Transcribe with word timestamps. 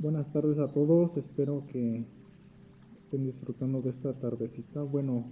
Buenas 0.00 0.32
tardes 0.32 0.58
a 0.58 0.66
todos, 0.66 1.14
espero 1.18 1.62
que 1.70 2.06
estén 3.04 3.26
disfrutando 3.26 3.82
de 3.82 3.90
esta 3.90 4.14
tardecita. 4.14 4.82
Bueno, 4.82 5.26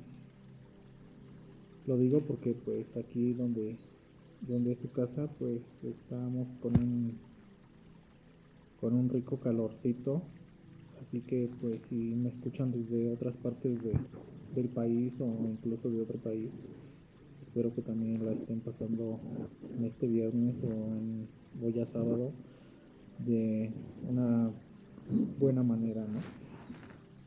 lo 1.87 1.97
digo 1.97 2.21
porque 2.21 2.53
pues 2.53 2.87
aquí 2.95 3.33
donde, 3.33 3.79
donde 4.47 4.73
es 4.73 4.79
su 4.81 4.93
casa 4.93 5.27
pues 5.39 5.63
estamos 5.83 6.49
con 6.61 6.79
un, 6.79 7.17
con 8.79 8.93
un 8.93 9.09
rico 9.09 9.39
calorcito. 9.39 10.21
Así 11.01 11.23
que 11.23 11.49
pues 11.63 11.81
si 11.89 11.95
me 11.95 12.29
escuchan 12.29 12.71
desde 12.71 13.11
otras 13.11 13.37
partes 13.37 13.79
del 14.55 14.69
país 14.69 15.19
o 15.19 15.49
incluso 15.49 15.89
de 15.89 16.03
otro 16.03 16.19
país, 16.19 16.51
espero 17.47 17.75
que 17.75 17.81
también 17.81 18.23
la 18.23 18.33
estén 18.33 18.61
pasando 18.61 19.19
en 19.79 19.87
este 19.87 20.07
viernes 20.07 20.63
o 20.63 20.67
en 20.67 21.27
hoy 21.65 21.73
ya 21.73 21.87
sábado 21.87 22.33
de 23.19 23.71
una 24.09 24.51
buena 25.39 25.63
manera, 25.63 26.03
¿no? 26.03 26.21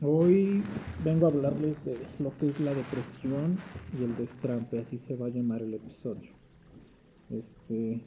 Hoy 0.08 0.62
vengo 1.04 1.26
a 1.26 1.30
hablarles 1.30 1.76
de 1.84 1.96
lo 2.18 2.36
que 2.38 2.48
es 2.48 2.60
la 2.60 2.74
depresión 2.74 3.56
y 3.98 4.04
el 4.04 4.16
destrampe, 4.16 4.80
así 4.80 4.98
se 4.98 5.14
va 5.16 5.26
a 5.26 5.30
llamar 5.30 5.62
el 5.62 5.74
episodio. 5.74 6.32
Este, 7.30 8.02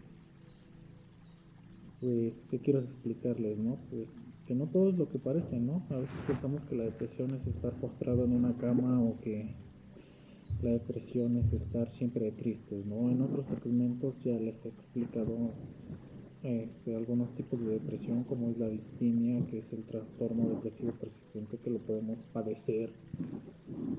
pues, 2.01 2.33
¿qué 2.49 2.59
quiero 2.59 2.79
explicarles, 2.81 3.57
no? 3.57 3.77
Pues 3.89 4.09
que 4.45 4.55
no 4.55 4.67
todo 4.67 4.89
es 4.89 4.97
lo 4.97 5.09
que 5.09 5.19
parece, 5.19 5.59
¿no? 5.59 5.83
A 5.89 5.95
veces 5.95 6.15
pensamos 6.27 6.61
que 6.69 6.75
la 6.75 6.83
depresión 6.83 7.33
es 7.33 7.47
estar 7.47 7.71
postrado 7.73 8.25
en 8.25 8.33
una 8.33 8.53
cama 8.57 9.01
o 9.01 9.19
que 9.21 9.55
la 10.61 10.71
depresión 10.71 11.37
es 11.37 11.51
estar 11.53 11.89
siempre 11.91 12.31
tristes, 12.31 12.85
¿no? 12.85 13.09
En 13.09 13.21
otros 13.21 13.45
segmentos 13.47 14.13
ya 14.23 14.33
les 14.33 14.63
he 14.65 14.69
explicado 14.69 15.53
este, 16.45 16.95
algunos 16.95 17.33
tipos 17.35 17.59
de 17.59 17.71
depresión 17.71 18.23
como 18.25 18.51
es 18.51 18.57
la 18.59 18.69
distimia, 18.69 19.43
que 19.47 19.57
es 19.57 19.73
el 19.73 19.83
trastorno 19.83 20.47
depresivo 20.49 20.91
persistente 20.91 21.57
que 21.57 21.71
lo 21.71 21.79
podemos 21.79 22.19
padecer 22.33 22.91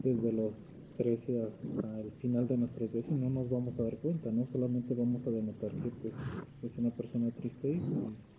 desde 0.05 0.33
los 0.33 0.53
13 0.97 1.43
hasta 1.43 2.01
el 2.01 2.12
final 2.23 2.47
de 2.47 2.56
nuestros 2.56 2.93
días 2.93 3.05
y 3.11 3.15
no 3.15 3.31
nos 3.31 3.51
vamos 3.51 3.77
a 3.81 3.83
dar 3.83 3.97
cuenta, 3.97 4.31
no 4.31 4.47
solamente 4.53 4.95
vamos 4.95 5.27
a 5.27 5.31
denotar 5.31 5.73
que 5.73 5.91
pues, 6.01 6.15
es 6.62 6.79
una 6.79 6.91
persona 6.91 7.33
triste 7.33 7.73
y 7.73 7.81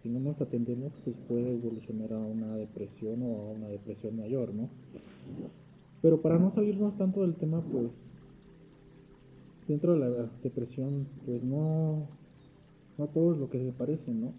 si 0.02 0.08
no 0.08 0.22
nos 0.22 0.39
atendemos 0.39 0.94
pues 1.04 1.17
puede 1.28 1.54
evolucionar 1.54 2.14
a 2.14 2.20
una 2.20 2.56
depresión 2.56 3.22
o 3.23 3.50
a 3.50 3.52
una 3.52 3.67
depresión 3.67 4.16
mayor, 4.16 4.54
¿no? 4.54 4.70
Pero 6.02 6.22
para 6.22 6.39
no 6.39 6.52
salirnos 6.52 6.98
tanto 6.98 7.23
del 7.23 7.36
tema 7.36 7.62
pues 7.62 7.92
dentro 9.67 9.94
de 9.94 10.00
la 10.00 10.30
depresión 10.42 11.08
pues 11.26 11.44
no 11.44 12.08
no 12.98 13.08
todo 13.08 13.34
es 13.34 13.40
lo 13.40 13.50
que 13.50 13.59
se 13.59 13.72
parece, 13.72 14.14
¿no? 14.14 14.34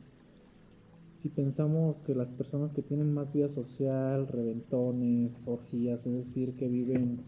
Si 1.23 1.29
pensamos 1.29 1.97
que 2.07 2.15
las 2.15 2.29
personas 2.29 2.73
que 2.73 2.83
tienen 2.83 3.13
más 3.13 3.33
vida 3.33 3.49
social, 3.49 4.29
reventones, 4.29 5.33
orgías, 5.47 6.05
es 6.07 6.27
decir, 6.27 6.55
que 6.55 6.69
viven 6.69 7.21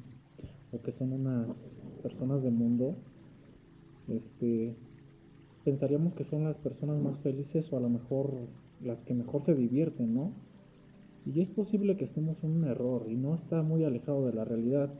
o 0.72 0.80
que 0.80 0.92
son 0.92 1.12
unas 1.12 1.48
personas 2.02 2.42
de 2.42 2.50
mundo, 2.50 2.94
este, 4.08 4.76
pensaríamos 5.64 6.14
que 6.14 6.24
son 6.24 6.44
las 6.44 6.56
personas 6.56 7.02
más 7.02 7.18
felices 7.20 7.72
o 7.72 7.76
a 7.76 7.80
lo 7.80 7.88
mejor 7.88 8.32
las 8.82 8.98
que 9.00 9.14
mejor 9.14 9.44
se 9.44 9.54
divierten, 9.54 10.14
¿no? 10.14 10.32
Y 11.26 11.40
es 11.40 11.50
posible 11.50 11.96
que 11.96 12.06
estemos 12.06 12.42
en 12.42 12.50
un 12.50 12.64
error 12.64 13.06
y 13.08 13.16
no 13.16 13.34
está 13.34 13.62
muy 13.62 13.84
alejado 13.84 14.26
de 14.26 14.32
la 14.32 14.44
realidad. 14.44 14.90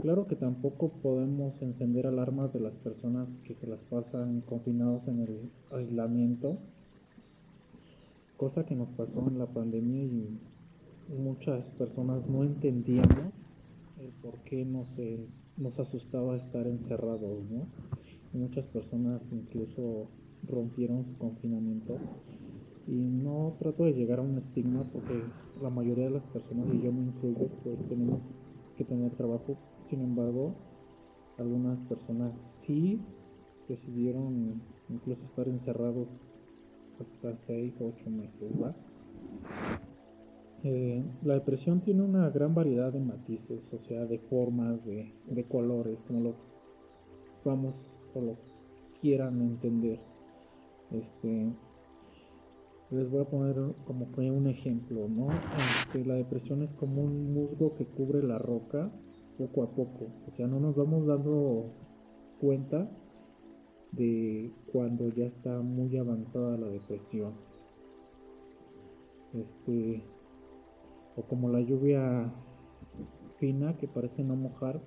Claro 0.00 0.26
que 0.26 0.34
tampoco 0.34 0.88
podemos 1.02 1.60
encender 1.60 2.06
alarmas 2.06 2.54
de 2.54 2.60
las 2.60 2.72
personas 2.76 3.28
que 3.44 3.54
se 3.56 3.66
las 3.66 3.80
pasan 3.90 4.40
confinados 4.40 5.06
en 5.08 5.20
el 5.20 5.50
aislamiento, 5.72 6.56
cosa 8.38 8.64
que 8.64 8.74
nos 8.74 8.88
pasó 8.90 9.28
en 9.28 9.38
la 9.38 9.44
pandemia 9.44 10.04
y 10.04 10.38
muchas 11.18 11.62
personas 11.72 12.26
no 12.30 12.44
entendíamos 12.44 13.34
el 14.00 14.08
por 14.22 14.38
qué 14.44 14.64
nos, 14.64 14.86
nos 15.58 15.78
asustaba 15.78 16.36
estar 16.36 16.66
encerrados, 16.66 17.44
¿no? 17.50 17.66
Y 18.32 18.38
muchas 18.38 18.64
personas 18.68 19.20
incluso 19.30 20.08
rompieron 20.48 21.04
su 21.04 21.18
confinamiento 21.18 21.98
y 22.86 22.96
no 22.96 23.54
trato 23.58 23.84
de 23.84 23.92
llegar 23.92 24.20
a 24.20 24.22
un 24.22 24.38
estigma 24.38 24.82
porque 24.94 25.20
la 25.60 25.68
mayoría 25.68 26.04
de 26.04 26.12
las 26.12 26.24
personas 26.24 26.66
y 26.72 26.80
yo 26.82 26.90
me 26.90 27.02
incluyo 27.02 27.48
pues 27.62 27.78
tenemos 27.90 28.20
que 28.78 28.84
tener 28.84 29.10
trabajo 29.10 29.58
sin 29.90 30.02
embargo, 30.02 30.54
algunas 31.36 31.80
personas 31.80 32.32
sí 32.62 33.00
decidieron 33.68 34.62
incluso 34.88 35.24
estar 35.24 35.48
encerrados 35.48 36.08
hasta 37.00 37.36
6 37.46 37.80
o 37.80 37.86
8 37.88 38.10
meses, 38.10 38.52
eh, 40.62 41.02
la 41.24 41.34
depresión 41.34 41.80
tiene 41.80 42.02
una 42.02 42.28
gran 42.30 42.54
variedad 42.54 42.92
de 42.92 43.00
matices, 43.00 43.72
o 43.72 43.78
sea, 43.80 44.06
de 44.06 44.18
formas, 44.18 44.84
de, 44.84 45.44
colores, 45.48 45.98
como 46.06 46.20
lo 46.20 46.34
vamos 47.44 47.98
o 48.14 48.20
lo 48.20 48.36
quieran 49.00 49.40
entender. 49.40 49.98
Este, 50.92 51.50
les 52.90 53.10
voy 53.10 53.22
a 53.22 53.24
poner 53.24 53.56
como 53.86 54.06
un 54.14 54.46
ejemplo, 54.46 55.08
¿no? 55.08 55.28
Este, 55.82 56.04
la 56.04 56.14
depresión 56.14 56.62
es 56.62 56.70
como 56.74 57.02
un 57.02 57.32
musgo 57.32 57.74
que 57.74 57.86
cubre 57.86 58.22
la 58.22 58.38
roca 58.38 58.92
poco 59.40 59.62
a 59.62 59.70
poco. 59.70 60.08
O 60.28 60.32
sea, 60.32 60.46
no 60.46 60.60
nos 60.60 60.76
vamos 60.76 61.06
dando 61.06 61.70
cuenta 62.40 62.90
de 63.92 64.52
cuando 64.70 65.08
ya 65.08 65.24
está 65.24 65.60
muy 65.62 65.96
avanzada 65.96 66.58
la 66.58 66.68
depresión. 66.68 67.32
Este, 69.32 70.02
o 71.16 71.22
como 71.22 71.48
la 71.48 71.60
lluvia 71.60 72.30
fina 73.38 73.76
que 73.78 73.88
parece 73.88 74.22
no 74.22 74.36
mojar, 74.36 74.80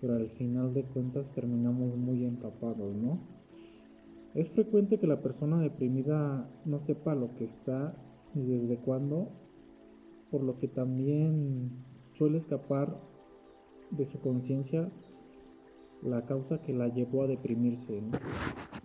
pero 0.00 0.16
al 0.16 0.28
final 0.30 0.74
de 0.74 0.84
cuentas 0.84 1.24
terminamos 1.34 1.96
muy 1.96 2.24
empapados, 2.24 2.94
¿no? 2.94 3.18
Es 4.34 4.50
frecuente 4.50 4.98
que 4.98 5.06
la 5.06 5.22
persona 5.22 5.58
deprimida 5.60 6.46
no 6.66 6.80
sepa 6.86 7.14
lo 7.14 7.34
que 7.36 7.44
está 7.44 7.96
ni 8.34 8.44
desde 8.44 8.76
cuándo, 8.76 9.28
por 10.30 10.42
lo 10.42 10.58
que 10.58 10.68
también 10.68 11.70
suele 12.18 12.38
escapar 12.38 13.00
de 13.90 14.06
su 14.06 14.20
conciencia 14.20 14.90
la 16.02 16.24
causa 16.26 16.60
que 16.62 16.72
la 16.72 16.88
llevó 16.88 17.22
a 17.22 17.26
deprimirse. 17.26 18.02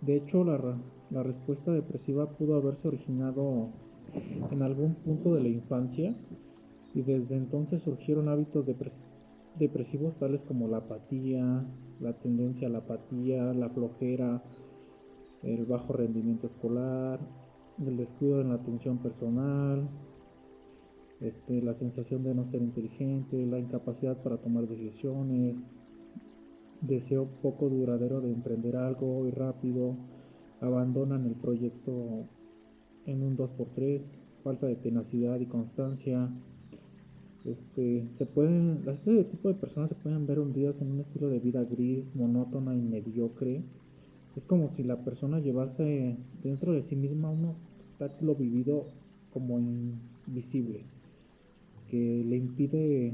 De 0.00 0.16
hecho, 0.16 0.44
la, 0.44 0.78
la 1.10 1.22
respuesta 1.22 1.72
depresiva 1.72 2.30
pudo 2.30 2.56
haberse 2.56 2.88
originado 2.88 3.70
en 4.50 4.62
algún 4.62 4.94
punto 4.94 5.34
de 5.34 5.42
la 5.42 5.48
infancia 5.48 6.14
y 6.94 7.02
desde 7.02 7.36
entonces 7.36 7.82
surgieron 7.82 8.28
hábitos 8.28 8.66
depresivos 9.58 10.16
tales 10.18 10.42
como 10.44 10.68
la 10.68 10.78
apatía, 10.78 11.64
la 12.00 12.12
tendencia 12.14 12.68
a 12.68 12.70
la 12.70 12.78
apatía, 12.78 13.52
la 13.54 13.70
flojera, 13.70 14.42
el 15.42 15.64
bajo 15.66 15.92
rendimiento 15.92 16.46
escolar, 16.46 17.20
el 17.84 17.96
descuido 17.96 18.40
en 18.40 18.50
la 18.50 18.56
atención 18.56 18.98
personal, 18.98 19.88
este, 21.22 21.62
la 21.62 21.74
sensación 21.74 22.24
de 22.24 22.34
no 22.34 22.44
ser 22.50 22.62
inteligente, 22.62 23.46
la 23.46 23.60
incapacidad 23.60 24.16
para 24.22 24.38
tomar 24.38 24.66
decisiones, 24.66 25.56
deseo 26.80 27.26
poco 27.42 27.68
duradero 27.68 28.20
de 28.20 28.32
emprender 28.32 28.76
algo 28.76 29.26
y 29.28 29.30
rápido, 29.30 29.94
abandonan 30.60 31.24
el 31.26 31.34
proyecto 31.34 32.26
en 33.06 33.22
un 33.22 33.36
2x3, 33.36 34.00
falta 34.42 34.66
de 34.66 34.74
tenacidad 34.74 35.38
y 35.38 35.46
constancia. 35.46 36.28
Este, 37.44 38.08
se 38.18 38.26
pueden, 38.26 38.82
este 38.86 39.24
tipo 39.24 39.48
de 39.48 39.54
personas 39.54 39.90
se 39.90 39.96
pueden 39.96 40.26
ver 40.26 40.40
hundidas 40.40 40.80
en 40.80 40.90
un 40.90 41.00
estilo 41.00 41.28
de 41.28 41.38
vida 41.38 41.62
gris, 41.64 42.04
monótona 42.14 42.74
y 42.74 42.80
mediocre. 42.80 43.62
Es 44.36 44.42
como 44.44 44.70
si 44.72 44.82
la 44.82 45.04
persona 45.04 45.38
llevase 45.38 46.16
dentro 46.42 46.72
de 46.72 46.82
sí 46.82 46.96
misma 46.96 47.30
un 47.30 47.54
obstáculo 47.54 48.34
vivido 48.34 48.86
como 49.32 49.60
invisible 49.60 50.91
que 51.92 52.24
le 52.26 52.38
impide 52.38 53.12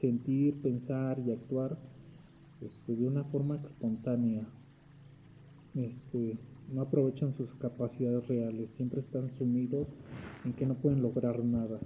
sentir, 0.00 0.60
pensar 0.60 1.20
y 1.24 1.30
actuar 1.30 1.78
este, 2.60 2.96
de 2.96 3.06
una 3.06 3.22
forma 3.22 3.54
espontánea. 3.64 4.48
Este, 5.76 6.36
no 6.72 6.82
aprovechan 6.82 7.34
sus 7.34 7.54
capacidades 7.54 8.26
reales, 8.26 8.68
siempre 8.72 9.00
están 9.00 9.30
sumidos 9.38 9.86
en 10.44 10.54
que 10.54 10.66
no 10.66 10.74
pueden 10.74 11.02
lograr 11.02 11.44
nada. 11.44 11.78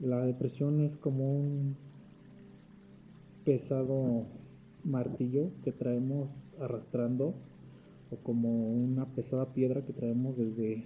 La 0.00 0.22
depresión 0.26 0.82
es 0.82 0.94
como 0.98 1.34
un 1.34 1.76
pesado 3.46 4.26
martillo 4.84 5.48
que 5.64 5.72
traemos 5.72 6.28
arrastrando 6.60 7.32
o 8.10 8.16
como 8.16 8.68
una 8.70 9.06
pesada 9.06 9.54
piedra 9.54 9.82
que 9.82 9.94
traemos 9.94 10.36
desde 10.36 10.84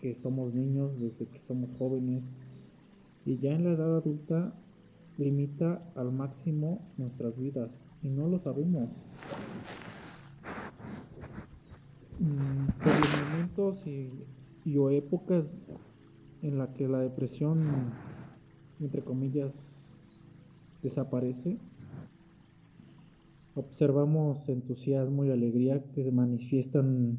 que 0.00 0.14
somos 0.14 0.54
niños, 0.54 0.92
desde 1.00 1.26
que 1.26 1.40
somos 1.40 1.68
jóvenes, 1.78 2.22
y 3.24 3.38
ya 3.38 3.52
en 3.52 3.64
la 3.64 3.72
edad 3.72 3.96
adulta 3.96 4.54
limita 5.18 5.82
al 5.94 6.12
máximo 6.12 6.80
nuestras 6.96 7.38
vidas 7.38 7.70
y 8.02 8.08
no 8.08 8.28
lo 8.28 8.38
sabemos. 8.38 8.88
Mm, 12.18 12.66
por 12.82 13.22
momentos 13.22 13.86
y, 13.86 14.76
o 14.76 14.90
épocas 14.90 15.44
en 16.42 16.58
la 16.58 16.72
que 16.74 16.86
la 16.88 17.00
depresión, 17.00 17.92
entre 18.78 19.02
comillas, 19.02 19.52
desaparece, 20.82 21.58
observamos 23.54 24.48
entusiasmo 24.48 25.24
y 25.24 25.30
alegría 25.30 25.82
que 25.94 26.10
manifiestan 26.12 27.18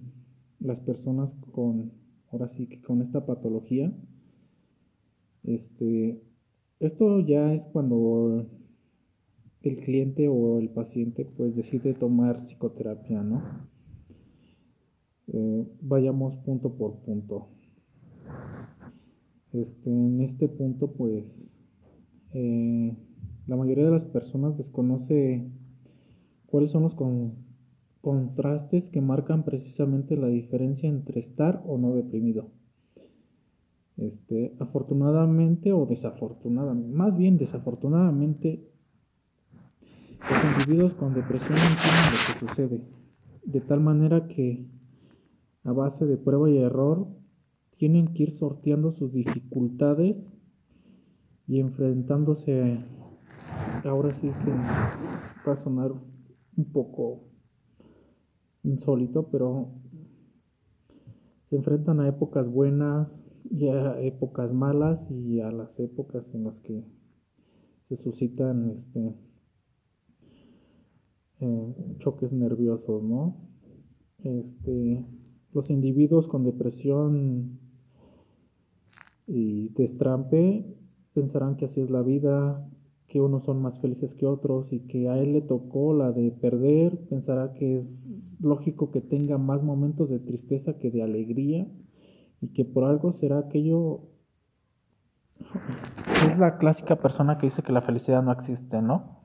las 0.59 0.79
personas 0.79 1.29
con, 1.51 1.91
ahora 2.31 2.47
sí 2.49 2.67
que 2.67 2.81
con 2.81 3.01
esta 3.01 3.25
patología. 3.25 3.91
Este, 5.43 6.21
esto 6.79 7.19
ya 7.21 7.53
es 7.53 7.63
cuando 7.71 8.45
el 9.61 9.77
cliente 9.77 10.27
o 10.27 10.59
el 10.59 10.69
paciente 10.69 11.25
pues 11.25 11.55
decide 11.55 11.93
tomar 11.93 12.45
psicoterapia, 12.45 13.21
¿no? 13.21 13.41
Eh, 15.27 15.67
vayamos 15.81 16.35
punto 16.37 16.75
por 16.75 16.97
punto. 16.99 17.47
Este, 19.53 19.89
en 19.89 20.21
este 20.21 20.47
punto 20.47 20.91
pues 20.91 21.53
eh, 22.33 22.95
la 23.47 23.55
mayoría 23.55 23.85
de 23.85 23.91
las 23.91 24.05
personas 24.05 24.57
desconoce 24.57 25.51
cuáles 26.45 26.71
son 26.71 26.83
los 26.83 26.95
contrastes 28.01 28.89
que 28.89 29.01
marcan 29.01 29.43
precisamente 29.43 30.17
la 30.17 30.27
diferencia 30.27 30.89
entre 30.89 31.19
estar 31.19 31.61
o 31.65 31.77
no 31.77 31.93
deprimido. 31.93 32.49
Este, 34.01 34.55
afortunadamente 34.59 35.71
o 35.73 35.85
desafortunadamente, 35.85 36.91
más 36.91 37.15
bien 37.15 37.37
desafortunadamente, 37.37 38.67
los 40.27 40.43
individuos 40.57 40.95
con 40.95 41.13
depresión 41.13 41.51
entienden 41.51 42.09
lo 42.09 42.33
que 42.33 42.47
sucede, 42.47 42.81
de 43.45 43.61
tal 43.61 43.79
manera 43.79 44.27
que 44.27 44.65
a 45.63 45.71
base 45.71 46.07
de 46.07 46.17
prueba 46.17 46.49
y 46.49 46.57
error 46.57 47.09
tienen 47.77 48.11
que 48.15 48.23
ir 48.23 48.31
sorteando 48.31 48.91
sus 48.91 49.13
dificultades 49.13 50.33
y 51.45 51.59
enfrentándose, 51.59 52.83
ahora 53.83 54.15
sí 54.15 54.31
que 54.43 54.51
va 55.47 55.53
a 55.53 55.57
sonar 55.57 55.91
un 55.91 56.71
poco 56.71 57.27
insólito, 58.63 59.27
pero 59.31 59.75
se 61.45 61.55
enfrentan 61.55 61.99
a 61.99 62.07
épocas 62.07 62.49
buenas 62.49 63.20
y 63.51 63.67
a 63.67 63.99
épocas 64.01 64.53
malas 64.53 65.09
y 65.11 65.41
a 65.41 65.51
las 65.51 65.77
épocas 65.79 66.25
en 66.33 66.45
las 66.45 66.59
que 66.61 66.83
se 67.89 67.97
suscitan 67.97 68.69
este 68.71 69.13
eh, 71.41 71.75
choques 71.99 72.31
nerviosos, 72.31 73.03
¿no? 73.03 73.35
Este, 74.23 75.05
los 75.51 75.69
individuos 75.69 76.27
con 76.27 76.45
depresión 76.45 77.59
y 79.27 79.69
destrampe 79.69 80.77
pensarán 81.13 81.57
que 81.57 81.65
así 81.65 81.81
es 81.81 81.89
la 81.89 82.03
vida, 82.03 82.69
que 83.07 83.19
unos 83.19 83.43
son 83.43 83.61
más 83.61 83.81
felices 83.81 84.15
que 84.15 84.25
otros 84.25 84.71
y 84.71 84.87
que 84.87 85.09
a 85.09 85.17
él 85.17 85.33
le 85.33 85.41
tocó 85.41 85.93
la 85.93 86.13
de 86.13 86.31
perder, 86.31 86.97
pensará 87.09 87.51
que 87.53 87.79
es 87.79 88.39
lógico 88.39 88.91
que 88.91 89.01
tenga 89.01 89.37
más 89.37 89.61
momentos 89.61 90.09
de 90.09 90.19
tristeza 90.19 90.77
que 90.77 90.89
de 90.89 91.03
alegría 91.03 91.67
y 92.41 92.49
que 92.49 92.65
por 92.65 92.83
algo 92.85 93.13
será 93.13 93.39
aquello 93.39 94.01
es 96.27 96.37
la 96.37 96.57
clásica 96.57 96.97
persona 96.97 97.37
que 97.37 97.47
dice 97.47 97.63
que 97.63 97.71
la 97.71 97.81
felicidad 97.81 98.23
no 98.23 98.31
existe, 98.31 98.81
¿no? 98.81 99.21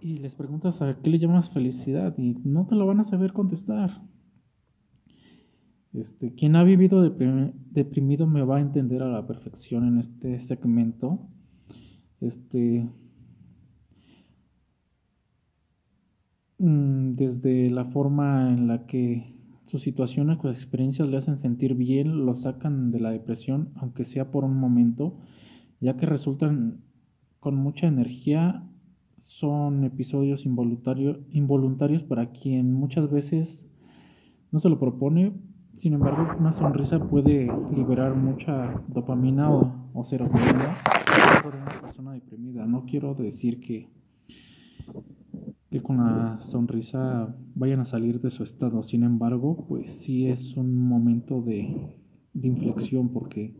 Y 0.00 0.18
les 0.18 0.34
preguntas 0.34 0.80
a 0.82 0.96
qué 1.00 1.10
le 1.10 1.18
llamas 1.18 1.50
felicidad 1.50 2.14
y 2.18 2.34
no 2.44 2.66
te 2.66 2.74
lo 2.74 2.86
van 2.86 3.00
a 3.00 3.04
saber 3.04 3.32
contestar. 3.32 4.02
Este, 5.92 6.34
quien 6.34 6.56
ha 6.56 6.64
vivido 6.64 7.02
deprimido 7.02 8.26
me 8.26 8.42
va 8.42 8.56
a 8.56 8.60
entender 8.60 9.02
a 9.02 9.08
la 9.08 9.26
perfección 9.26 9.86
en 9.86 9.98
este 9.98 10.40
segmento 10.40 11.28
este, 12.22 12.88
mm, 16.58 17.14
desde 17.14 17.70
la 17.70 17.84
forma 17.86 18.54
en 18.54 18.68
la 18.68 18.86
que 18.86 19.41
sus 19.72 19.80
situaciones, 19.80 20.36
sus 20.42 20.54
experiencias 20.54 21.08
le 21.08 21.16
hacen 21.16 21.38
sentir 21.38 21.74
bien, 21.74 22.26
lo 22.26 22.36
sacan 22.36 22.90
de 22.90 23.00
la 23.00 23.10
depresión, 23.10 23.70
aunque 23.76 24.04
sea 24.04 24.30
por 24.30 24.44
un 24.44 24.54
momento, 24.54 25.16
ya 25.80 25.96
que 25.96 26.04
resultan 26.04 26.82
con 27.40 27.56
mucha 27.56 27.86
energía, 27.86 28.68
son 29.22 29.84
episodios 29.84 30.44
involuntarios, 30.44 32.02
para 32.02 32.32
quien 32.32 32.74
muchas 32.74 33.10
veces 33.10 33.64
no 34.50 34.60
se 34.60 34.68
lo 34.68 34.78
propone, 34.78 35.32
sin 35.78 35.94
embargo, 35.94 36.36
una 36.38 36.52
sonrisa 36.52 36.98
puede 37.08 37.50
liberar 37.74 38.14
mucha 38.14 38.78
dopamina 38.88 39.50
o, 39.50 39.90
o 39.94 40.04
serotonina 40.04 40.76
para 41.42 41.62
una 41.62 41.80
persona 41.80 42.12
deprimida. 42.12 42.66
No 42.66 42.84
quiero 42.84 43.14
decir 43.14 43.58
que, 43.58 43.88
que 45.72 45.82
con 45.82 45.96
la 45.96 46.38
sonrisa 46.42 47.34
vayan 47.56 47.80
a 47.80 47.86
salir 47.86 48.20
de 48.20 48.30
su 48.30 48.44
estado. 48.44 48.84
Sin 48.84 49.02
embargo, 49.02 49.66
pues 49.68 49.90
sí 50.02 50.28
es 50.28 50.56
un 50.56 50.76
momento 50.76 51.42
de, 51.42 51.96
de 52.34 52.46
inflexión 52.46 53.08
porque 53.08 53.56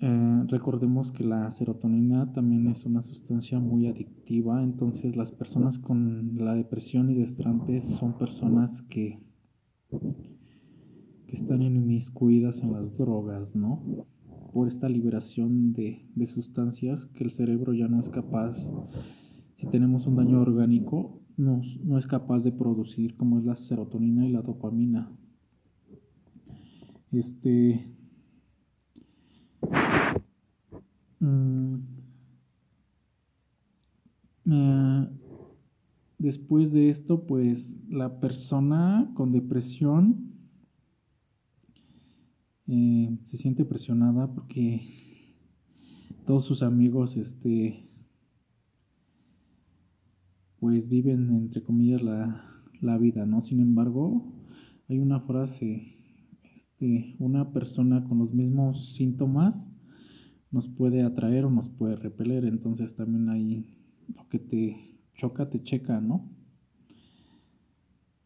eh, 0.00 0.44
recordemos 0.48 1.12
que 1.12 1.22
la 1.22 1.52
serotonina 1.52 2.32
también 2.32 2.66
es 2.66 2.84
una 2.84 3.02
sustancia 3.02 3.60
muy 3.60 3.86
adictiva. 3.86 4.62
Entonces 4.62 5.14
las 5.14 5.30
personas 5.30 5.78
con 5.78 6.36
la 6.36 6.54
depresión 6.54 7.10
y 7.10 7.14
destrante 7.14 7.84
son 7.84 8.18
personas 8.18 8.82
que 8.88 9.20
que 11.32 11.38
están 11.38 11.62
inmiscuidas 11.62 12.58
en 12.58 12.72
las 12.72 12.98
drogas, 12.98 13.56
¿no? 13.56 13.82
Por 14.52 14.68
esta 14.68 14.86
liberación 14.86 15.72
de, 15.72 16.04
sustancias 16.28 17.06
que 17.14 17.24
el 17.24 17.30
cerebro 17.30 17.72
ya 17.72 17.88
no 17.88 18.00
es 18.00 18.10
capaz, 18.10 18.58
si 19.62 19.68
tenemos 19.68 20.08
un 20.08 20.16
daño 20.16 20.40
orgánico, 20.40 21.20
no, 21.36 21.62
no 21.84 21.96
es 21.96 22.08
capaz 22.08 22.40
de 22.40 22.50
producir, 22.50 23.16
como 23.16 23.38
es 23.38 23.44
la 23.44 23.54
serotonina 23.54 24.26
y 24.26 24.32
la 24.32 24.42
dopamina. 24.42 25.08
Este. 27.12 27.88
Mm, 31.20 31.76
eh, 34.46 35.08
Después 36.18 36.72
de 36.72 36.90
esto, 36.90 37.24
pues 37.24 37.66
la 37.88 38.18
persona 38.18 39.12
con 39.14 39.30
depresión 39.30 40.32
eh, 42.66 43.16
se 43.26 43.36
siente 43.36 43.64
presionada 43.64 44.32
porque 44.32 44.82
todos 46.24 46.46
sus 46.46 46.62
amigos, 46.62 47.16
este, 47.16 47.91
pues 50.62 50.88
viven 50.88 51.28
entre 51.34 51.60
comillas 51.60 52.00
la, 52.02 52.96
vida, 52.98 53.26
¿no? 53.26 53.42
Sin 53.42 53.58
embargo, 53.58 54.32
hay 54.88 55.00
una 55.00 55.18
frase, 55.18 55.96
este, 56.54 57.16
una 57.18 57.52
persona 57.52 58.04
con 58.04 58.18
los 58.18 58.32
mismos 58.32 58.94
síntomas 58.94 59.68
nos 60.52 60.68
puede 60.68 61.02
atraer 61.02 61.46
o 61.46 61.50
nos 61.50 61.68
puede 61.68 61.96
repeler, 61.96 62.44
entonces 62.44 62.94
también 62.94 63.28
hay 63.28 63.76
lo 64.14 64.28
que 64.28 64.38
te 64.38 65.00
choca, 65.16 65.50
te 65.50 65.64
checa, 65.64 66.00
¿no? 66.00 66.30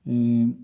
Eh, 0.04 0.54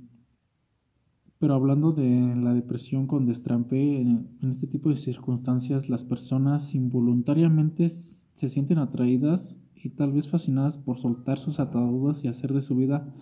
pero 1.38 1.54
hablando 1.54 1.92
de 1.92 2.36
la 2.36 2.52
depresión 2.52 3.06
con 3.06 3.24
destrampe, 3.24 3.98
en, 4.02 4.28
este 4.42 4.66
tipo 4.66 4.90
de 4.90 4.96
circunstancias 4.96 5.88
las 5.88 6.04
personas 6.04 6.74
involuntariamente 6.74 7.88
se 7.88 8.50
sienten 8.50 8.76
atraídas 8.76 9.56
y 9.82 9.90
tal 9.90 10.12
vez 10.12 10.28
fascinadas 10.28 10.76
por 10.76 10.98
soltar 10.98 11.38
sus 11.38 11.58
ataduras 11.58 12.24
y 12.24 12.28
hacer 12.28 12.52
de 12.52 12.62
su 12.62 12.76
vida 12.76 13.12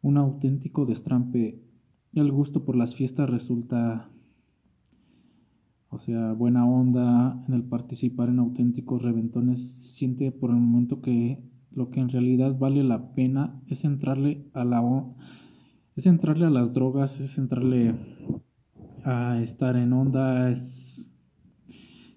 un 0.00 0.16
auténtico 0.16 0.86
destrampe. 0.86 1.62
El 2.12 2.32
gusto 2.32 2.64
por 2.64 2.76
las 2.76 2.94
fiestas 2.94 3.28
resulta, 3.28 4.08
o 5.90 5.98
sea, 5.98 6.32
buena 6.32 6.66
onda 6.66 7.44
en 7.46 7.54
el 7.54 7.64
participar 7.64 8.28
en 8.28 8.38
auténticos 8.38 9.02
reventones. 9.02 9.60
Siente 9.94 10.32
por 10.32 10.50
el 10.50 10.56
momento 10.56 11.00
que 11.00 11.42
lo 11.70 11.90
que 11.90 12.00
en 12.00 12.08
realidad 12.08 12.58
vale 12.58 12.82
la 12.84 13.14
pena 13.14 13.60
es 13.66 13.84
entrarle 13.84 14.48
a 14.54 14.64
la 14.64 14.82
es 15.96 16.06
entrarle 16.06 16.46
a 16.46 16.50
las 16.50 16.72
drogas, 16.72 17.20
es 17.20 17.36
entrarle 17.38 17.94
a 19.04 19.40
estar 19.42 19.76
en 19.76 19.92
onda, 19.92 20.50
es, 20.50 21.12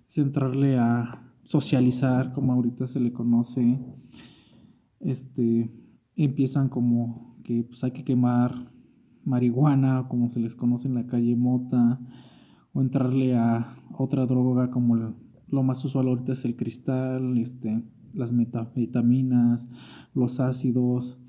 es 0.09 0.17
entrarle 0.17 0.77
a 0.77 1.26
socializar, 1.47 2.33
como 2.33 2.53
ahorita 2.53 2.87
se 2.87 2.99
le 2.99 3.11
conoce. 3.11 3.79
Este 4.99 5.69
empiezan 6.15 6.69
como 6.69 7.37
que 7.43 7.63
pues 7.63 7.83
hay 7.83 7.91
que 7.91 8.03
quemar 8.03 8.71
marihuana, 9.23 10.07
como 10.09 10.29
se 10.29 10.39
les 10.39 10.55
conoce 10.55 10.87
en 10.87 10.95
la 10.95 11.07
calle 11.07 11.35
mota, 11.35 11.99
o 12.73 12.81
entrarle 12.81 13.35
a 13.35 13.75
otra 13.97 14.25
droga 14.25 14.71
como 14.71 14.95
lo 15.49 15.63
más 15.63 15.83
usual 15.83 16.07
ahorita 16.07 16.33
es 16.33 16.45
el 16.45 16.55
cristal, 16.55 17.37
este 17.37 17.83
las 18.13 18.31
metafetaminas, 18.31 19.67
los 20.13 20.39
ácidos, 20.39 21.19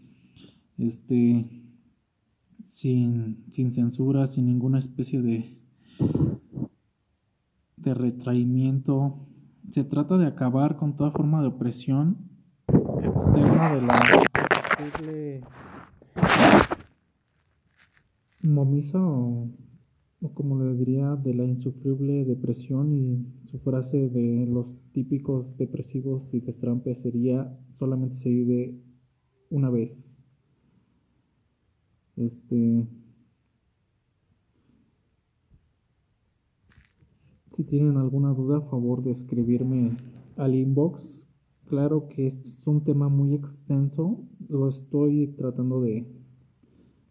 este, 0.78 1.62
sin, 2.68 3.44
sin 3.50 3.72
censura, 3.72 4.28
sin 4.28 4.46
ninguna 4.46 4.78
especie 4.78 5.20
de, 5.20 5.58
este 7.76 7.94
retraimiento. 7.94 9.27
Se 9.72 9.84
trata 9.84 10.16
de 10.16 10.26
acabar 10.26 10.76
con 10.76 10.96
toda 10.96 11.10
forma 11.10 11.42
de 11.42 11.48
opresión 11.48 12.16
externa 12.68 13.75
de 13.75 13.82
la 13.82 14.00
posible 14.76 15.40
momisa 18.42 18.98
o, 18.98 19.48
o, 20.22 20.34
como 20.34 20.62
le 20.62 20.75
diría 20.75 21.16
de 21.16 21.34
la 21.34 21.44
insufrible 21.44 22.25
depresión 22.25 22.92
y 22.92 23.26
su 23.50 23.58
frase 23.58 24.08
de 24.08 24.46
los 24.46 24.66
típicos 24.92 25.56
depresivos 25.58 26.32
y 26.32 26.40
destrampes 26.40 27.02
sería 27.02 27.54
solamente 27.78 28.16
se 28.16 28.30
vive 28.30 28.75
una 29.50 29.70
vez. 29.70 30.18
Este 32.16 32.88
Si 37.59 37.65
tienen 37.65 37.97
alguna 37.97 38.33
duda, 38.35 38.59
a 38.59 38.71
favor 38.71 39.03
de 39.03 39.11
escribirme 39.11 39.97
al 40.37 40.55
inbox. 40.55 41.03
Claro 41.65 42.07
que 42.09 42.29
es 42.29 42.67
un 42.69 42.85
tema 42.85 43.09
muy 43.09 43.35
extenso, 43.35 44.21
lo 44.49 44.69
estoy 44.69 45.35
tratando 45.37 45.81
de, 45.81 46.07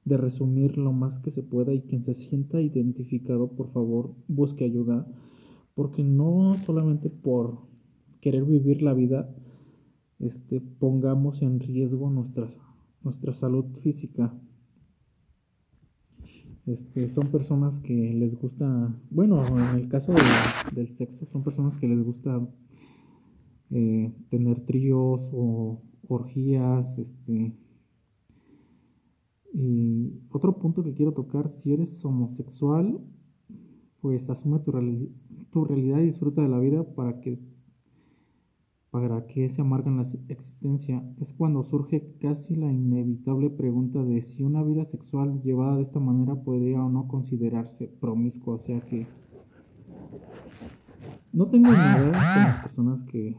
de 0.06 0.16
resumir 0.16 0.77
lo 0.77 0.94
más 0.94 1.20
que 1.20 1.32
se 1.32 1.44
pueda 1.44 1.74
y 1.74 1.82
quien 1.82 2.01
se 2.01 2.13
sienta 2.13 2.62
identificado, 2.62 3.50
por 3.58 3.74
favor, 3.74 4.16
busque 4.30 4.63
ayuda, 4.63 5.06
porque 5.75 6.01
no 6.01 6.56
solamente 6.66 7.10
por 7.10 7.58
querer 8.22 8.46
vivir 8.46 8.82
la 8.82 8.94
vida, 8.94 9.30
este, 10.20 10.62
pongamos 10.62 11.42
en 11.42 11.60
riesgo 11.60 12.10
nuestra, 12.10 12.50
nuestra 13.04 13.34
salud 13.34 13.66
física. 13.82 14.34
Este, 16.67 17.09
son 17.13 17.31
personas 17.31 17.79
que 17.79 17.93
les 17.93 18.38
gusta, 18.39 18.93
bueno, 19.09 19.41
en 19.47 19.79
el 19.79 19.88
caso 19.88 20.13
del 20.74 20.89
sexo, 20.97 21.25
son 21.31 21.41
personas 21.41 21.77
que 21.77 21.88
les 21.88 22.03
gusta 22.03 22.45
eh, 23.71 24.12
tener 24.29 24.65
tríos 24.65 25.29
o 25.33 25.81
orgías, 26.09 26.97
este, 26.97 27.53
y 29.53 30.12
otro 30.29 30.57
punto 30.59 30.83
que 30.83 30.93
quiero 30.93 31.13
tocar, 31.13 31.53
si 31.57 31.71
eres 31.71 32.03
homosexual, 32.03 33.00
pues 34.01 34.29
asume 34.29 34.59
tu, 34.59 34.74
tu 35.51 35.63
realidad 35.63 36.00
y 36.00 36.07
disfruta 36.07 36.41
de 36.41 36.50
la 36.50 36.59
vida 36.59 36.83
para 36.83 37.21
que 37.21 37.39
para 38.91 39.27
que 39.27 39.50
se 39.50 39.62
amargan 39.62 39.98
la 39.98 40.10
existencia, 40.29 41.03
es 41.20 41.34
cuando 41.34 41.63
surge 41.63 42.15
casi 42.20 42.56
la 42.56 42.72
inevitable 42.72 43.50
pregunta 43.50 44.03
de 44.03 44.22
si 44.22 44.44
una 44.44 44.63
vida 44.63 44.86
sexual 44.86 45.41
llevada 45.44 45.77
de 45.77 45.84
esta 45.84 46.00
manera 46.00 46.36
podría 46.36 46.84
o 46.84 46.89
no 46.89 47.08
considerarse 47.08 47.88
promiscua, 48.00 48.56
o 48.56 48.60
sea 48.60 48.79
que 48.82 49.08
no 51.34 51.48
tengo 51.50 51.70
nada 51.70 52.03
con 52.03 52.41
las 52.41 52.63
personas 52.63 53.03
que 53.03 53.36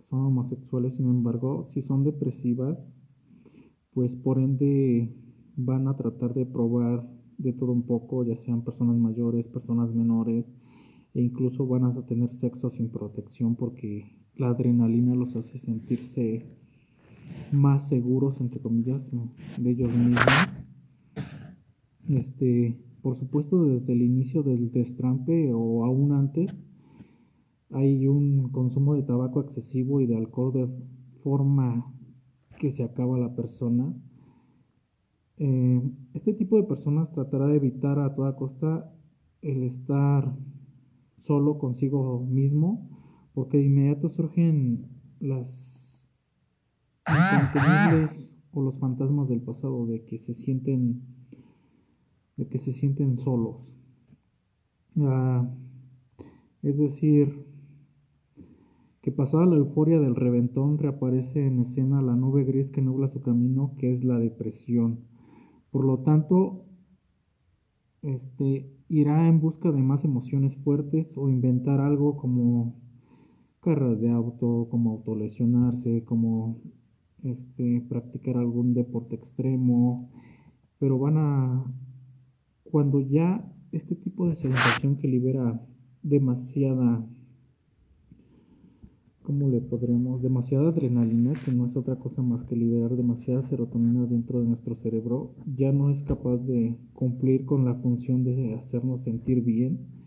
son 0.00 0.20
homosexuales, 0.20 0.96
sin 0.96 1.06
embargo, 1.06 1.68
si 1.70 1.82
son 1.82 2.02
depresivas, 2.02 2.78
pues 3.92 4.14
por 4.14 4.38
ende 4.38 5.14
van 5.56 5.88
a 5.88 5.96
tratar 5.96 6.34
de 6.34 6.46
probar 6.46 7.08
de 7.38 7.52
todo 7.52 7.72
un 7.72 7.84
poco, 7.84 8.24
ya 8.24 8.36
sean 8.38 8.62
personas 8.62 8.96
mayores, 8.96 9.46
personas 9.46 9.94
menores, 9.94 10.44
e 11.14 11.22
incluso 11.22 11.66
van 11.66 11.84
a 11.84 12.06
tener 12.06 12.32
sexo 12.34 12.70
sin 12.70 12.90
protección 12.90 13.56
porque 13.56 14.18
la 14.38 14.50
adrenalina 14.50 15.14
los 15.14 15.34
hace 15.36 15.58
sentirse 15.58 16.46
más 17.52 17.88
seguros, 17.88 18.40
entre 18.40 18.60
comillas, 18.60 19.10
de 19.58 19.70
ellos 19.70 19.92
mismos. 19.92 20.24
Este, 22.08 22.80
por 23.02 23.16
supuesto, 23.16 23.64
desde 23.64 23.92
el 23.92 24.02
inicio 24.02 24.42
del 24.42 24.70
destrampe 24.70 25.52
o 25.52 25.84
aún 25.84 26.12
antes, 26.12 26.50
hay 27.70 28.06
un 28.06 28.50
consumo 28.50 28.94
de 28.94 29.02
tabaco 29.02 29.40
excesivo 29.40 30.00
y 30.00 30.06
de 30.06 30.16
alcohol 30.16 30.52
de 30.52 30.68
forma 31.22 31.92
que 32.58 32.72
se 32.72 32.84
acaba 32.84 33.18
la 33.18 33.34
persona. 33.34 33.92
Eh, 35.36 35.82
este 36.14 36.32
tipo 36.32 36.56
de 36.56 36.62
personas 36.62 37.10
tratará 37.12 37.46
de 37.48 37.56
evitar 37.56 37.98
a 37.98 38.14
toda 38.14 38.36
costa 38.36 38.92
el 39.42 39.64
estar 39.64 40.34
solo 41.18 41.58
consigo 41.58 42.24
mismo 42.24 42.97
porque 43.38 43.58
de 43.58 43.66
inmediato 43.66 44.08
surgen 44.08 44.88
las 45.20 46.10
incontenibles 47.06 48.36
o 48.50 48.62
los 48.62 48.80
fantasmas 48.80 49.28
del 49.28 49.42
pasado 49.42 49.86
de 49.86 50.04
que 50.06 50.18
se 50.18 50.34
sienten 50.34 51.02
de 52.36 52.48
que 52.48 52.58
se 52.58 52.72
sienten 52.72 53.16
solos. 53.20 53.58
Ah, 54.96 55.48
es 56.64 56.78
decir 56.78 57.46
que 59.02 59.12
pasada 59.12 59.46
la 59.46 59.54
euforia 59.54 60.00
del 60.00 60.16
reventón 60.16 60.76
reaparece 60.76 61.46
en 61.46 61.60
escena 61.60 62.02
la 62.02 62.16
nube 62.16 62.42
gris 62.42 62.72
que 62.72 62.82
nubla 62.82 63.06
su 63.06 63.22
camino 63.22 63.76
que 63.78 63.92
es 63.92 64.02
la 64.02 64.18
depresión. 64.18 65.04
Por 65.70 65.84
lo 65.84 66.00
tanto 66.00 66.64
este 68.02 68.68
irá 68.88 69.28
en 69.28 69.38
busca 69.38 69.70
de 69.70 69.80
más 69.80 70.04
emociones 70.04 70.56
fuertes 70.56 71.16
o 71.16 71.28
inventar 71.28 71.80
algo 71.80 72.16
como 72.16 72.87
carreras 73.68 74.00
de 74.00 74.08
auto, 74.08 74.66
como 74.70 74.92
autolesionarse, 74.92 76.02
como 76.04 76.58
este, 77.22 77.84
practicar 77.86 78.38
algún 78.38 78.72
deporte 78.72 79.16
extremo, 79.16 80.08
pero 80.78 80.98
van 80.98 81.18
a, 81.18 81.64
cuando 82.64 83.00
ya 83.00 83.44
este 83.72 83.94
tipo 83.94 84.26
de 84.26 84.36
sensación 84.36 84.96
que 84.96 85.08
libera 85.08 85.60
demasiada, 86.02 87.06
¿cómo 89.22 89.50
le 89.50 89.60
podremos? 89.60 90.22
Demasiada 90.22 90.70
adrenalina, 90.70 91.34
que 91.44 91.52
no 91.52 91.66
es 91.66 91.76
otra 91.76 91.96
cosa 91.96 92.22
más 92.22 92.44
que 92.44 92.56
liberar 92.56 92.96
demasiada 92.96 93.42
serotonina 93.42 94.06
dentro 94.06 94.40
de 94.40 94.46
nuestro 94.46 94.76
cerebro, 94.76 95.34
ya 95.56 95.72
no 95.72 95.90
es 95.90 96.02
capaz 96.04 96.38
de 96.38 96.74
cumplir 96.94 97.44
con 97.44 97.66
la 97.66 97.74
función 97.74 98.24
de 98.24 98.54
hacernos 98.54 99.02
sentir 99.02 99.42
bien 99.44 99.97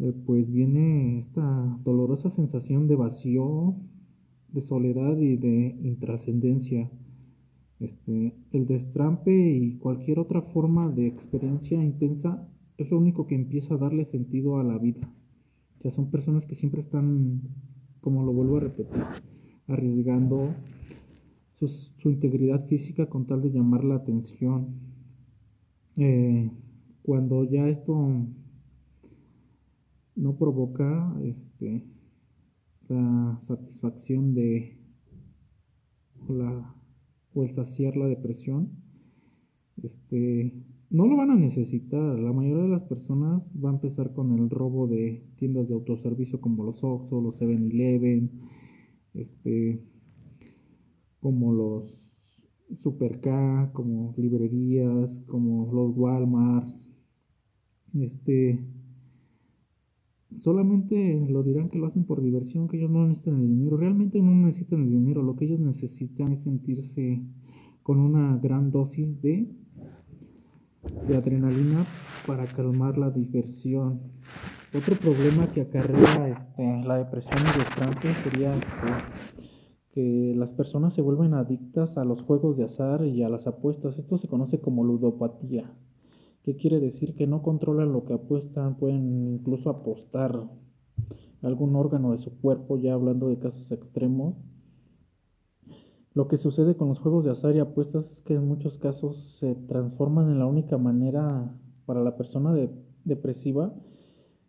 eh, 0.00 0.12
pues 0.26 0.50
viene 0.50 1.18
esta 1.18 1.78
dolorosa 1.84 2.30
sensación 2.30 2.88
de 2.88 2.96
vacío, 2.96 3.76
de 4.52 4.60
soledad 4.60 5.16
y 5.18 5.36
de 5.36 5.76
intrascendencia. 5.82 6.90
Este, 7.80 8.34
el 8.52 8.66
destrampe 8.66 9.32
y 9.32 9.76
cualquier 9.78 10.18
otra 10.18 10.42
forma 10.42 10.88
de 10.90 11.06
experiencia 11.06 11.82
intensa 11.82 12.48
es 12.76 12.90
lo 12.90 12.98
único 12.98 13.26
que 13.26 13.34
empieza 13.34 13.74
a 13.74 13.78
darle 13.78 14.04
sentido 14.04 14.58
a 14.58 14.64
la 14.64 14.78
vida. 14.78 15.08
Sea, 15.80 15.90
son 15.90 16.10
personas 16.10 16.46
que 16.46 16.54
siempre 16.54 16.80
están, 16.80 17.42
como 18.00 18.24
lo 18.24 18.32
vuelvo 18.32 18.56
a 18.56 18.60
repetir, 18.60 19.02
arriesgando 19.68 20.54
su, 21.58 22.10
integridad 22.10 22.66
física 22.66 23.06
con 23.06 23.26
tal 23.26 23.42
de 23.42 23.50
llamar 23.50 23.84
la 23.84 23.96
atención. 23.96 24.74
Eh, 25.96 26.50
cuando 27.02 27.44
ya 27.44 27.68
esto 27.68 28.26
no 30.16 30.36
provoca 30.36 31.16
este, 31.22 31.84
la 32.88 33.38
satisfacción 33.46 34.34
de 34.34 34.78
la, 36.28 36.74
o 37.34 37.44
el 37.44 37.54
saciar 37.54 37.96
la 37.96 38.06
depresión, 38.06 38.70
este, 39.82 40.52
no 40.90 41.06
lo 41.06 41.16
van 41.16 41.30
a 41.30 41.36
necesitar. 41.36 42.18
La 42.18 42.32
mayoría 42.32 42.62
de 42.62 42.68
las 42.68 42.82
personas 42.84 43.42
va 43.62 43.70
a 43.70 43.74
empezar 43.74 44.12
con 44.12 44.32
el 44.38 44.48
robo 44.50 44.86
de 44.86 45.26
tiendas 45.36 45.68
de 45.68 45.74
autoservicio 45.74 46.40
como 46.40 46.64
los 46.64 46.82
Oxxo, 46.82 47.20
los 47.20 47.40
7-Eleven, 47.40 48.30
este, 49.14 49.82
como 51.20 51.52
los 51.52 52.04
Super 52.78 53.20
K, 53.20 53.70
como 53.72 54.14
librerías, 54.16 55.20
como 55.26 55.72
los 55.72 55.96
Walmarts, 55.96 56.92
este, 57.94 58.64
solamente 60.40 61.26
lo 61.28 61.42
dirán 61.42 61.68
que 61.68 61.78
lo 61.78 61.86
hacen 61.86 62.04
por 62.04 62.22
diversión, 62.22 62.68
que 62.68 62.76
ellos 62.76 62.90
no 62.90 63.06
necesitan 63.06 63.40
el 63.40 63.48
dinero. 63.48 63.76
Realmente 63.76 64.20
no 64.20 64.32
necesitan 64.32 64.82
el 64.82 64.90
dinero, 64.90 65.22
lo 65.22 65.36
que 65.36 65.46
ellos 65.46 65.60
necesitan 65.60 66.32
es 66.32 66.42
sentirse 66.42 67.22
con 67.82 67.98
una 67.98 68.38
gran 68.38 68.70
dosis 68.70 69.20
de, 69.20 69.46
adrenalina 71.14 71.86
para 72.26 72.46
calmar 72.46 72.98
la 72.98 73.10
diversión. 73.10 74.00
Otro 74.76 74.96
problema 74.96 75.46
que 75.52 75.60
acarrea 75.60 76.28
este, 76.28 76.82
la 76.84 76.98
depresión 76.98 77.34
y 77.38 77.74
trance 77.74 78.14
sería 78.24 78.52
que 79.92 80.34
las 80.36 80.50
personas 80.50 80.94
se 80.94 81.02
vuelven 81.02 81.34
adictas 81.34 81.96
a 81.96 82.04
los 82.04 82.22
juegos 82.22 82.56
de 82.56 82.64
azar 82.64 83.04
y 83.06 83.22
a 83.22 83.28
las 83.28 83.46
apuestas. 83.46 83.98
Esto 83.98 84.18
se 84.18 84.28
conoce 84.28 84.58
como 84.58 84.82
ludopatía. 84.82 85.70
¿Qué 86.44 86.56
quiere 86.56 86.78
decir? 86.78 87.14
Que 87.14 87.26
no 87.26 87.42
controlan 87.42 87.92
lo 87.92 88.04
que 88.04 88.12
apuestan, 88.12 88.76
pueden 88.76 89.34
incluso 89.34 89.70
apostar 89.70 90.46
algún 91.40 91.74
órgano 91.74 92.12
de 92.12 92.18
su 92.18 92.38
cuerpo, 92.38 92.76
ya 92.76 92.92
hablando 92.92 93.28
de 93.28 93.38
casos 93.38 93.72
extremos. 93.72 94.36
Lo 96.12 96.28
que 96.28 96.36
sucede 96.36 96.76
con 96.76 96.90
los 96.90 96.98
juegos 96.98 97.24
de 97.24 97.30
azar 97.30 97.56
y 97.56 97.60
apuestas 97.60 98.10
es 98.10 98.20
que 98.20 98.34
en 98.34 98.46
muchos 98.46 98.76
casos 98.76 99.36
se 99.40 99.54
transforman 99.54 100.30
en 100.30 100.38
la 100.38 100.46
única 100.46 100.76
manera 100.76 101.58
para 101.86 102.02
la 102.02 102.16
persona 102.16 102.54
depresiva 103.04 103.74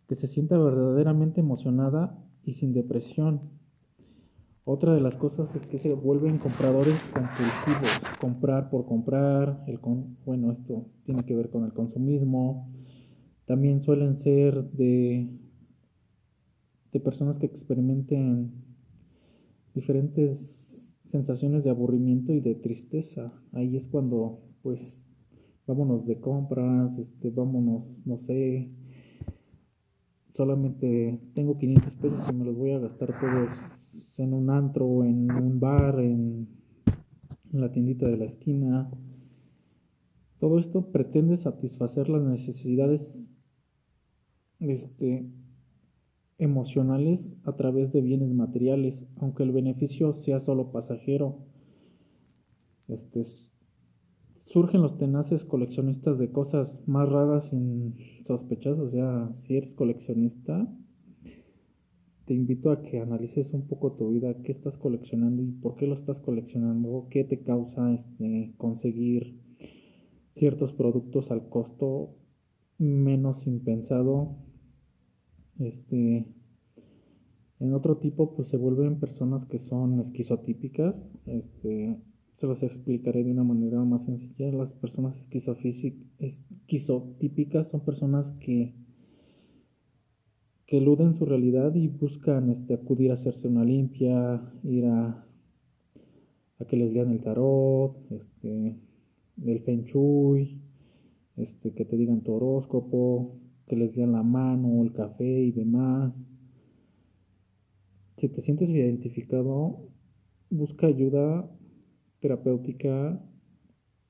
que 0.06 0.16
se 0.16 0.28
sienta 0.28 0.58
verdaderamente 0.58 1.40
emocionada 1.40 2.22
y 2.44 2.54
sin 2.54 2.74
depresión. 2.74 3.55
Otra 4.68 4.94
de 4.94 5.00
las 5.00 5.14
cosas 5.14 5.54
es 5.54 5.64
que 5.68 5.78
se 5.78 5.94
vuelven 5.94 6.38
compradores 6.38 7.00
compulsivos, 7.14 8.18
comprar 8.20 8.68
por 8.68 8.84
comprar, 8.84 9.62
el 9.68 9.78
bueno, 10.24 10.50
esto 10.50 10.86
tiene 11.04 11.22
que 11.22 11.36
ver 11.36 11.50
con 11.50 11.64
el 11.64 11.72
consumismo. 11.72 12.68
También 13.44 13.84
suelen 13.84 14.18
ser 14.18 14.64
de, 14.72 15.30
de 16.90 16.98
personas 16.98 17.38
que 17.38 17.46
experimenten 17.46 18.50
diferentes 19.72 20.84
sensaciones 21.12 21.62
de 21.62 21.70
aburrimiento 21.70 22.32
y 22.32 22.40
de 22.40 22.56
tristeza. 22.56 23.32
Ahí 23.52 23.76
es 23.76 23.86
cuando, 23.86 24.40
pues, 24.62 25.00
vámonos 25.64 26.08
de 26.08 26.18
compras, 26.18 26.98
este, 26.98 27.30
vámonos, 27.30 27.84
no 28.04 28.18
sé, 28.18 28.72
solamente 30.36 31.18
tengo 31.34 31.58
500 31.58 31.92
pesos 31.94 32.28
y 32.30 32.32
me 32.34 32.44
los 32.44 32.56
voy 32.56 32.72
a 32.72 32.78
gastar 32.78 33.18
todos 33.18 34.18
en 34.18 34.34
un 34.34 34.50
antro, 34.50 35.04
en 35.04 35.30
un 35.30 35.58
bar, 35.58 36.00
en, 36.00 36.48
la 37.52 37.72
tiendita 37.72 38.06
de 38.06 38.18
la 38.18 38.26
esquina. 38.26 38.90
Todo 40.38 40.58
esto 40.58 40.92
pretende 40.92 41.38
satisfacer 41.38 42.10
las 42.10 42.22
necesidades 42.22 43.00
este, 44.58 45.26
emocionales 46.38 47.32
a 47.44 47.56
través 47.56 47.92
de 47.92 48.02
bienes 48.02 48.30
materiales, 48.34 49.06
aunque 49.16 49.42
el 49.42 49.52
beneficio 49.52 50.12
sea 50.14 50.40
solo 50.40 50.70
pasajero. 50.70 51.38
Este, 52.88 53.24
surgen 54.56 54.80
los 54.80 54.96
tenaces 54.96 55.44
coleccionistas 55.44 56.18
de 56.18 56.30
cosas 56.30 56.74
más 56.86 57.06
raras 57.06 57.52
y 57.52 58.22
sospechosas. 58.24 58.84
O 58.86 58.88
sea, 58.88 59.30
si 59.42 59.54
eres 59.54 59.74
coleccionista, 59.74 60.66
te 62.24 62.32
invito 62.32 62.70
a 62.70 62.80
que 62.80 62.98
analices 62.98 63.52
un 63.52 63.68
poco 63.68 63.92
tu 63.92 64.12
vida, 64.12 64.34
qué 64.44 64.52
estás 64.52 64.78
coleccionando 64.78 65.42
y 65.42 65.50
por 65.50 65.76
qué 65.76 65.86
lo 65.86 65.94
estás 65.94 66.20
coleccionando, 66.20 67.06
qué 67.10 67.22
te 67.24 67.42
causa 67.42 67.92
este, 67.92 68.54
conseguir 68.56 69.42
ciertos 70.36 70.72
productos 70.72 71.30
al 71.30 71.50
costo 71.50 72.16
menos 72.78 73.46
impensado. 73.46 74.38
Este, 75.58 76.32
en 77.60 77.74
otro 77.74 77.98
tipo, 77.98 78.34
pues 78.34 78.48
se 78.48 78.56
vuelven 78.56 79.00
personas 79.00 79.44
que 79.44 79.58
son 79.58 80.00
esquizotípicas, 80.00 80.98
este, 81.26 82.00
se 82.36 82.46
los 82.46 82.62
explicaré 82.62 83.24
de 83.24 83.32
una 83.32 83.44
manera 83.44 83.82
más 83.82 84.04
sencilla. 84.04 84.52
Las 84.52 84.72
personas 84.72 85.16
esquizotípicas 86.18 87.68
son 87.70 87.80
personas 87.80 88.30
que, 88.40 88.74
que 90.66 90.78
eluden 90.78 91.14
su 91.14 91.24
realidad 91.24 91.74
y 91.74 91.88
buscan 91.88 92.50
este, 92.50 92.74
acudir 92.74 93.10
a 93.10 93.14
hacerse 93.14 93.48
una 93.48 93.64
limpia, 93.64 94.42
ir 94.64 94.84
a, 94.84 95.26
a 96.58 96.64
que 96.66 96.76
les 96.76 96.92
lean 96.92 97.10
el 97.10 97.22
tarot, 97.22 97.96
este, 98.10 98.76
el 99.44 99.60
feng 99.60 99.84
shui, 99.84 100.60
este, 101.36 101.72
que 101.72 101.86
te 101.86 101.96
digan 101.96 102.20
tu 102.22 102.34
horóscopo, 102.34 103.38
que 103.66 103.76
les 103.76 103.96
lean 103.96 104.12
la 104.12 104.22
mano, 104.22 104.82
el 104.82 104.92
café 104.92 105.40
y 105.42 105.52
demás. 105.52 106.12
Si 108.18 108.28
te 108.28 108.42
sientes 108.42 108.68
identificado, 108.70 109.88
busca 110.50 110.86
ayuda 110.86 111.50
terapéutica 112.26 113.22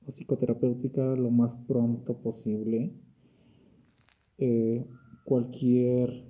o 0.07 0.11
psicoterapéutica 0.11 1.15
lo 1.15 1.29
más 1.29 1.53
pronto 1.67 2.17
posible. 2.17 2.91
Eh, 4.39 4.83
cualquier 5.23 6.25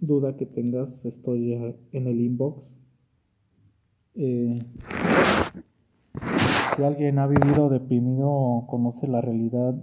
duda 0.00 0.36
que 0.36 0.46
tengas, 0.46 1.04
estoy 1.04 1.52
en 1.92 2.06
el 2.06 2.20
inbox. 2.20 2.64
Eh, 4.14 4.58
si 6.76 6.82
alguien 6.82 7.18
ha 7.18 7.26
vivido 7.26 7.68
deprimido 7.68 8.30
o 8.30 8.66
conoce 8.66 9.06
la 9.06 9.20
realidad 9.20 9.74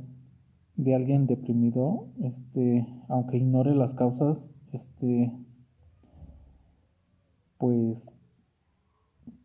de 0.78 0.96
alguien 0.96 1.28
deprimido, 1.28 2.08
este, 2.24 2.88
aunque 3.08 3.38
ignore 3.38 3.76
las 3.76 3.94
causas, 3.94 4.40
este, 4.72 5.32
pues 7.60 8.00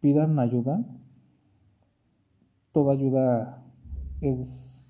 pidan 0.01 0.39
ayuda 0.39 0.83
toda 2.77 2.93
ayuda 2.93 3.63
es 4.21 4.87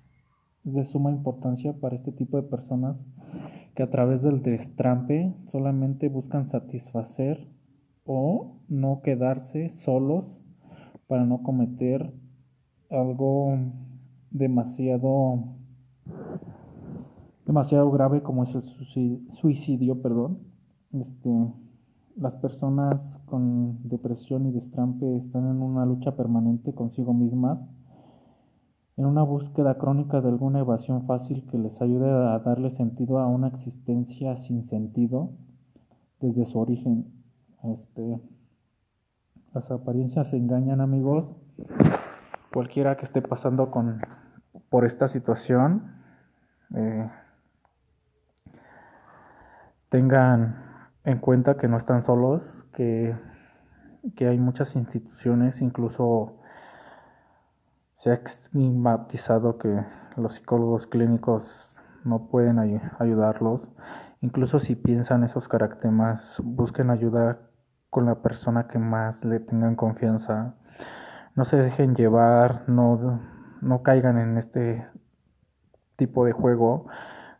de 0.65 0.83
suma 0.83 1.09
importancia 1.09 1.71
para 1.71 1.95
este 1.95 2.11
tipo 2.11 2.35
de 2.35 2.43
personas 2.43 2.97
que 3.75 3.83
a 3.83 3.89
través 3.89 4.21
del 4.21 4.41
destrampe 4.41 5.33
solamente 5.53 6.09
buscan 6.09 6.49
satisfacer 6.49 7.47
o 8.03 8.57
no 8.67 8.99
quedarse 9.03 9.69
solos 9.69 10.25
para 11.07 11.23
no 11.23 11.43
cometer 11.43 12.13
algo 12.89 13.57
demasiado 14.31 15.45
demasiado 17.45 17.89
grave 17.89 18.21
como 18.21 18.43
es 18.43 18.53
el 18.53 18.63
suicidio, 19.39 20.01
perdón. 20.01 20.39
Este, 20.91 21.29
las 22.17 22.35
personas 22.35 23.17
con 23.27 23.87
depresión 23.87 24.45
y 24.45 24.51
destrampe 24.51 25.15
están 25.15 25.47
en 25.49 25.61
una 25.61 25.85
lucha 25.85 26.17
permanente 26.17 26.75
consigo 26.75 27.13
mismas 27.13 27.59
en 28.97 29.05
una 29.05 29.21
búsqueda 29.21 29.77
crónica 29.77 30.21
de 30.21 30.29
alguna 30.29 30.59
evasión 30.59 31.05
fácil 31.05 31.45
que 31.51 31.57
les 31.59 31.79
ayude 31.81 32.09
a 32.09 32.39
darle 32.39 32.71
sentido 32.71 33.19
a 33.19 33.27
una 33.27 33.47
existencia 33.47 34.37
sin 34.37 34.67
sentido 34.67 35.29
desde 36.19 36.47
su 36.47 36.59
origen. 36.59 37.05
Este, 37.63 38.19
las 39.53 39.69
apariencias 39.69 40.33
engañan 40.33 40.81
amigos. 40.81 41.25
Cualquiera 42.51 42.97
que 42.97 43.05
esté 43.05 43.21
pasando 43.21 43.69
con, 43.69 44.01
por 44.69 44.83
esta 44.83 45.07
situación, 45.07 45.93
eh, 46.75 47.07
tengan 49.89 50.55
en 51.03 51.19
cuenta 51.19 51.55
que 51.55 51.67
no 51.67 51.77
están 51.77 52.03
solos, 52.03 52.65
que, 52.73 53.15
que 54.15 54.27
hay 54.27 54.39
muchas 54.39 54.75
instituciones, 54.75 55.61
incluso 55.61 56.36
se 57.97 58.11
ha 58.11 58.13
estigmatizado 58.13 59.57
que 59.57 59.83
los 60.15 60.35
psicólogos 60.35 60.85
clínicos 60.87 61.75
no 62.03 62.27
pueden 62.27 62.59
ayudarlos. 62.99 63.61
Incluso 64.21 64.59
si 64.59 64.75
piensan 64.75 65.23
esos 65.23 65.47
caracteres, 65.47 66.39
busquen 66.43 66.91
ayuda 66.91 67.39
con 67.89 68.05
la 68.05 68.21
persona 68.21 68.67
que 68.67 68.77
más 68.77 69.23
le 69.25 69.39
tengan 69.39 69.75
confianza. 69.75 70.55
No 71.35 71.45
se 71.45 71.57
dejen 71.57 71.95
llevar, 71.95 72.63
no, 72.67 73.19
no 73.61 73.81
caigan 73.81 74.19
en 74.19 74.37
este 74.37 74.87
tipo 75.95 76.23
de 76.25 76.33
juego. 76.33 76.87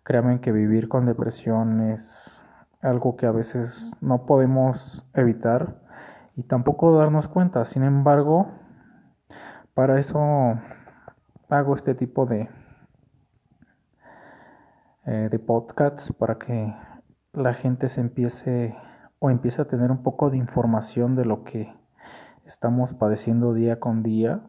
Créanme 0.03 0.41
que 0.41 0.51
vivir 0.51 0.89
con 0.89 1.05
depresión 1.05 1.91
es 1.91 2.43
algo 2.81 3.15
que 3.15 3.27
a 3.27 3.31
veces 3.31 3.91
no 4.01 4.25
podemos 4.25 5.07
evitar 5.13 5.81
y 6.35 6.43
tampoco 6.43 6.97
darnos 6.97 7.27
cuenta. 7.27 7.65
Sin 7.65 7.83
embargo, 7.83 8.51
para 9.77 9.99
eso 9.99 10.19
hago 11.49 11.75
este 11.75 11.93
tipo 11.93 12.25
de, 12.25 12.49
eh, 15.05 15.29
de 15.29 15.37
podcasts 15.37 16.11
para 16.13 16.39
que 16.39 16.73
la 17.33 17.53
gente 17.53 17.87
se 17.89 18.01
empiece 18.01 18.75
o 19.19 19.29
empiece 19.29 19.61
a 19.61 19.65
tener 19.65 19.91
un 19.91 20.01
poco 20.01 20.31
de 20.31 20.37
información 20.37 21.15
de 21.15 21.25
lo 21.25 21.43
que 21.43 21.71
estamos 22.47 22.95
padeciendo 22.95 23.53
día 23.53 23.79
con 23.79 24.01
día. 24.01 24.41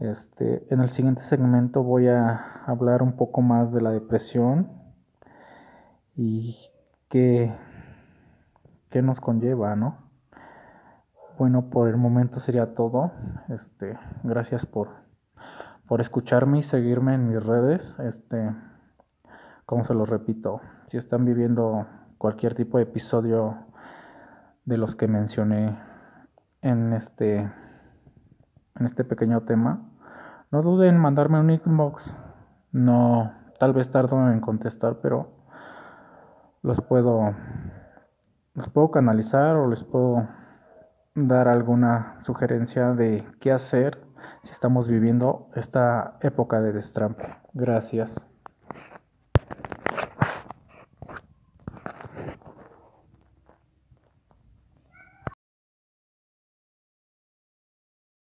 Este, 0.00 0.66
en 0.68 0.82
el 0.82 0.90
siguiente 0.90 1.22
segmento 1.22 1.82
voy 1.82 2.08
a 2.08 2.62
hablar 2.66 3.02
un 3.02 3.16
poco 3.16 3.40
más 3.40 3.72
de 3.72 3.80
la 3.80 3.90
depresión 3.90 4.70
y 6.14 6.58
qué, 7.08 7.54
qué 8.90 9.00
nos 9.00 9.18
conlleva, 9.18 9.76
¿no? 9.76 10.05
Bueno, 11.38 11.68
por 11.68 11.88
el 11.88 11.98
momento 11.98 12.40
sería 12.40 12.74
todo. 12.74 13.12
Este, 13.50 13.98
gracias 14.22 14.64
por, 14.64 14.88
por 15.86 16.00
escucharme 16.00 16.60
y 16.60 16.62
seguirme 16.62 17.12
en 17.12 17.28
mis 17.28 17.44
redes. 17.44 17.94
Este, 17.98 18.54
como 19.66 19.84
se 19.84 19.92
lo 19.92 20.06
repito, 20.06 20.62
si 20.86 20.96
están 20.96 21.26
viviendo 21.26 21.86
cualquier 22.16 22.54
tipo 22.54 22.78
de 22.78 22.84
episodio 22.84 23.54
de 24.64 24.78
los 24.78 24.96
que 24.96 25.08
mencioné 25.08 25.78
en 26.62 26.94
este 26.94 27.40
en 28.78 28.86
este 28.86 29.04
pequeño 29.04 29.42
tema, 29.42 29.90
no 30.50 30.62
duden 30.62 30.94
en 30.94 31.00
mandarme 31.00 31.38
un 31.38 31.50
inbox. 31.50 32.14
No, 32.72 33.30
tal 33.58 33.74
vez 33.74 33.90
tardo 33.90 34.30
en 34.30 34.40
contestar, 34.40 35.00
pero 35.02 35.28
los 36.62 36.80
puedo 36.80 37.34
los 38.54 38.70
puedo 38.70 38.90
canalizar 38.90 39.56
o 39.56 39.68
les 39.68 39.84
puedo 39.84 40.26
dar 41.16 41.48
alguna 41.48 42.18
sugerencia 42.20 42.92
de 42.92 43.26
qué 43.40 43.50
hacer 43.50 44.06
si 44.42 44.52
estamos 44.52 44.86
viviendo 44.86 45.48
esta 45.56 46.18
época 46.20 46.60
de 46.60 46.72
destrampe. 46.72 47.34
Gracias. 47.54 48.10